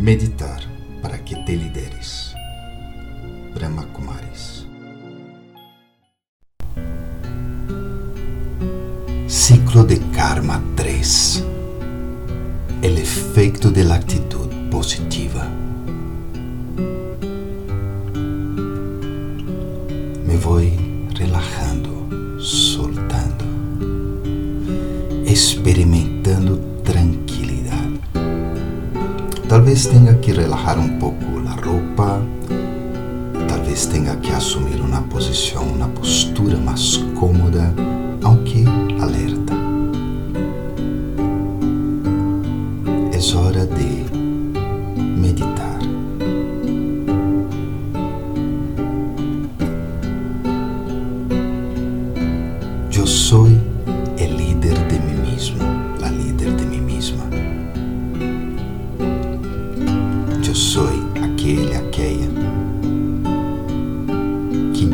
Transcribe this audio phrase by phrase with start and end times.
[0.00, 0.62] Meditar
[1.02, 2.34] para que te lideres.
[3.54, 4.66] Brahma Kumaris.
[9.26, 11.44] Ciclo de Karma 3.
[12.80, 15.46] El efecto de la actitud positiva.
[20.26, 20.72] Me voy
[21.14, 23.44] relajando, soltando,
[25.26, 27.29] experimentando tranquilidad
[29.50, 32.22] Talvez tenha que relajar um pouco a roupa,
[33.48, 37.74] talvez tenha que assumir uma posição, uma postura mais cômoda,
[38.22, 38.64] aunque
[39.00, 39.52] alerta.
[43.12, 44.19] É hora de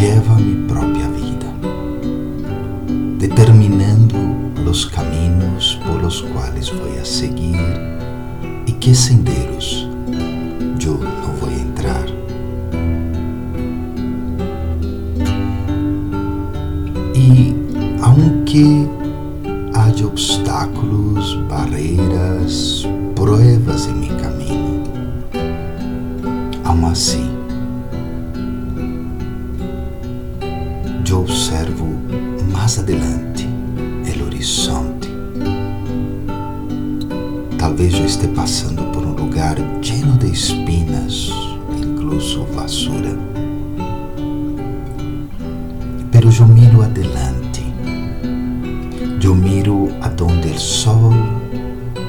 [0.00, 1.50] lleva mi propia vida,
[3.18, 4.16] determinando
[4.64, 7.58] los caminos por los cuales voy a seguir
[8.66, 9.88] y qué senderos
[10.86, 12.06] no voy a entrar.
[17.14, 17.54] Y
[18.02, 18.86] aunque
[19.74, 24.17] haya obstáculos, barreiras, pruebas en mi camino,
[26.98, 27.30] así
[31.08, 31.86] eu observo
[32.52, 33.46] mais adelante
[34.20, 35.08] o horizonte.
[37.56, 41.30] Talvez eu esteja passando por um lugar cheio de espinas,
[41.80, 43.16] incluso vassoura.
[46.10, 47.64] Pero eu miro adelante.
[49.22, 51.12] Eu miro aonde o sol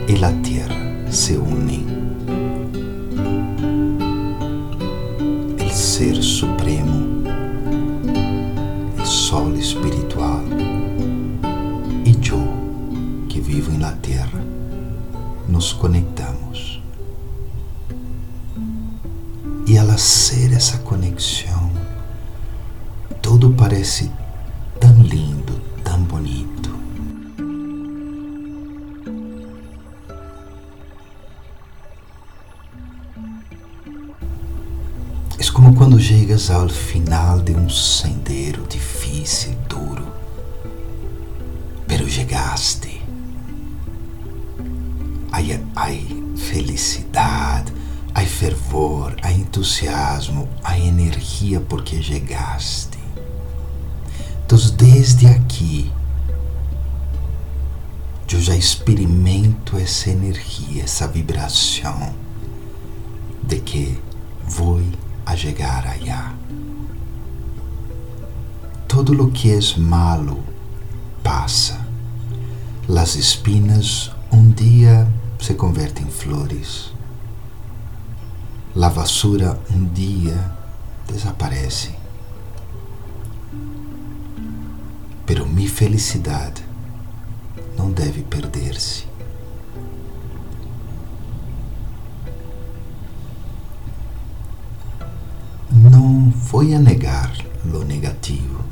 [0.07, 1.98] e a terra se unem.
[5.99, 7.25] Ser Supremo
[9.03, 10.45] sol espiritual
[12.05, 14.41] e eu, que vivo na terra,
[15.49, 16.81] nos conectamos.
[19.67, 21.69] E ao ser essa conexão,
[23.21, 24.09] tudo parece
[24.79, 25.38] tão lindo,
[35.49, 40.07] É como quando chegas ao final de um sendero difícil, duro,
[41.87, 43.01] pero chegaste.
[45.31, 45.87] Aí há
[46.37, 47.73] felicidade,
[48.13, 52.99] há fervor, há entusiasmo, há energia porque chegaste.
[54.45, 55.91] Então, desde aqui,
[58.31, 62.13] eu já experimento essa energia, essa vibração
[63.43, 63.99] de que
[64.47, 64.79] vou
[65.29, 66.33] a chegar allá.
[68.87, 70.39] Todo lo que es malo
[71.21, 71.85] pasa.
[72.87, 75.07] Las espinas um dia
[75.39, 76.91] se convertem em flores.
[78.75, 80.55] La basura um dia
[81.07, 81.91] desaparece.
[85.27, 86.63] Pero mi felicidade
[87.77, 89.08] não deve perder-se.
[95.99, 97.31] Voy a negar
[97.65, 98.63] lo negativo.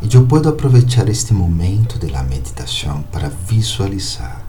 [0.00, 4.44] E eu posso aproveitar este momento de la meditação para visualizar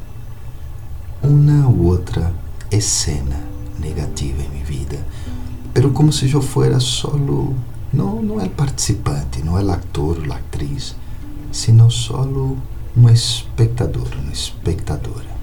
[1.21, 2.33] uma ou outra
[2.71, 3.39] escena
[3.79, 5.05] negativa em minha vida,
[5.73, 7.55] pero como se eu fosse solo,
[7.91, 10.95] não, não é participante, não é o ator ou atriz,
[11.51, 12.57] sino solo
[12.95, 15.38] um espectador, uma espectadora.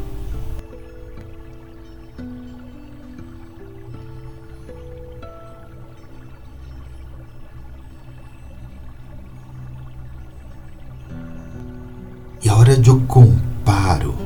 [12.66, 14.16] E agora eu comparo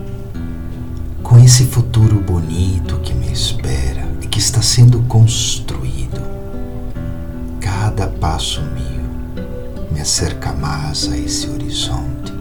[1.23, 6.23] com esse futuro bonito que me espera e que está sendo construído.
[7.61, 12.33] Cada passo meu me acerca mais a esse horizonte.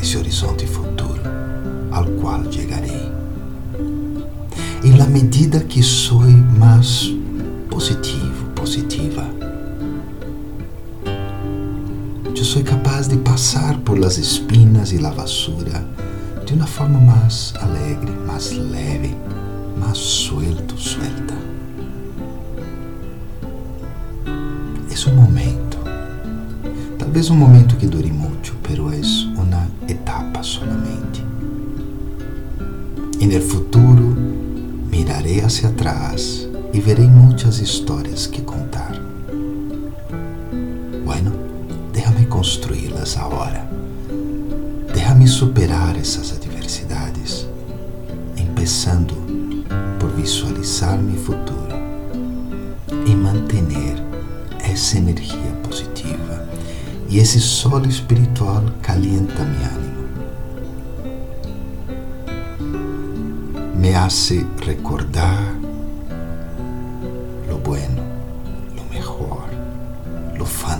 [0.00, 1.22] Esse horizonte futuro
[1.90, 3.10] ao qual chegarei.
[4.84, 7.12] E na medida que sou mais
[7.68, 9.24] positivo, positiva,
[12.44, 15.82] sou capaz de passar por las espinas e la basura
[16.44, 19.16] de uma forma mais alegre, mais leve,
[19.78, 21.34] mais suelto, suelta.
[24.90, 25.78] É um momento,
[26.98, 29.00] talvez um momento que dure muito, pero é
[29.36, 31.24] uma etapa solamente.
[33.20, 34.16] E no futuro
[34.90, 39.05] mirarei hacia atrás e verei muitas histórias que contar.
[42.46, 43.68] Déjame construí-las agora.
[44.94, 47.46] Déjame superar essas adversidades,
[48.36, 49.14] começando
[49.98, 51.76] por visualizar meu futuro
[53.06, 53.96] e manter
[54.60, 56.48] essa energia positiva
[57.08, 60.08] e esse sol espiritual calienta meu ânimo.
[63.76, 65.54] Me hace recordar
[67.48, 68.02] lo bueno,
[68.74, 69.44] lo mejor,
[70.36, 70.75] lo fantástico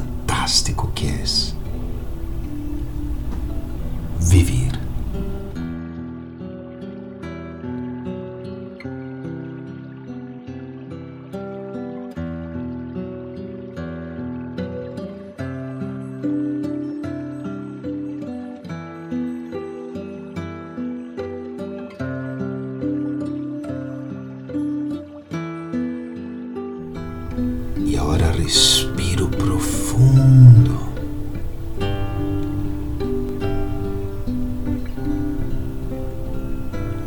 [28.47, 30.79] respiro profundo.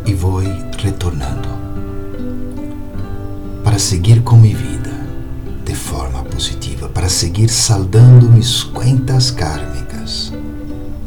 [0.06, 0.40] E vou
[0.78, 1.48] retornando
[3.64, 4.92] para seguir com minha vida
[5.64, 10.34] de forma positiva, para seguir saldando mis contas kármicas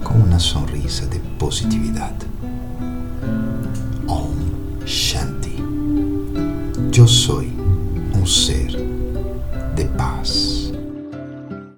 [0.02, 2.26] com uma sonrisa de positividade.
[4.08, 4.30] Om
[4.86, 5.56] Shanti.
[6.96, 7.42] Eu sou
[8.14, 8.61] um ser